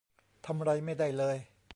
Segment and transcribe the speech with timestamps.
[0.45, 1.37] ทำไรไม่ได้เลย